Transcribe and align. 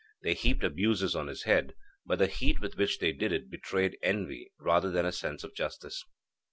They 0.23 0.33
heaped 0.33 0.63
abuses 0.63 1.15
on 1.15 1.27
his 1.27 1.43
head, 1.43 1.75
but 2.07 2.17
the 2.17 2.25
heat 2.25 2.59
with 2.59 2.75
which 2.75 2.97
they 2.97 3.11
did 3.13 3.31
it 3.31 3.51
betrayed 3.51 3.99
envy 4.01 4.51
rather 4.57 4.89
than 4.89 5.05
a 5.05 5.11
sense 5.11 5.43
of 5.43 5.53
justice. 5.53 6.03